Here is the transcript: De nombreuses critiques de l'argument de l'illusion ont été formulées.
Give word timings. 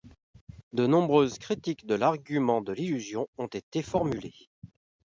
De 0.73 0.87
nombreuses 0.87 1.37
critiques 1.37 1.85
de 1.85 1.93
l'argument 1.93 2.61
de 2.63 2.73
l'illusion 2.73 3.27
ont 3.37 3.45
été 3.45 3.83
formulées. 3.83 4.49